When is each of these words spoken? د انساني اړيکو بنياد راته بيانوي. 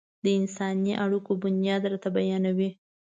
د 0.23 0.25
انساني 0.39 0.93
اړيکو 1.03 1.31
بنياد 1.43 1.83
راته 1.91 2.09
بيانوي. 2.15 2.69